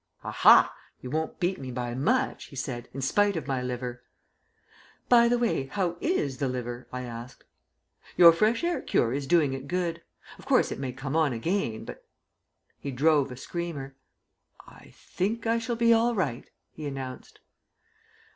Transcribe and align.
"A 0.23 0.31
ha, 0.31 0.73
you 1.01 1.11
won't 1.11 1.39
beat 1.39 1.59
me 1.59 1.69
by 1.69 1.93
much," 1.93 2.45
he 2.45 2.55
said, 2.55 2.89
"in 2.91 3.03
spite 3.03 3.35
of 3.35 3.45
my 3.45 3.61
liver." 3.61 4.01
"By 5.09 5.27
the 5.29 5.37
way, 5.37 5.67
how 5.67 5.97
is 6.01 6.37
the 6.39 6.47
liver?" 6.47 6.87
I 6.91 7.03
asked. 7.03 7.43
"Your 8.17 8.31
fresh 8.33 8.63
air 8.63 8.81
cure 8.81 9.13
is 9.13 9.27
doing 9.27 9.53
it 9.53 9.67
good. 9.67 10.01
Of 10.39 10.47
course, 10.47 10.71
it 10.71 10.79
may 10.79 10.91
come 10.91 11.15
on 11.15 11.33
again, 11.33 11.85
but" 11.85 12.03
He 12.79 12.89
drove 12.89 13.31
a 13.31 13.37
screamer. 13.37 13.95
"I 14.65 14.91
think 14.97 15.45
I 15.45 15.59
shall 15.59 15.75
be 15.75 15.93
all 15.93 16.15
right," 16.15 16.49
he 16.71 16.87
announced. 16.87 17.39